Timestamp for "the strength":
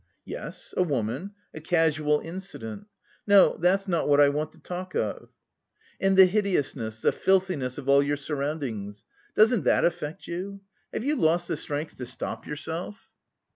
11.47-11.97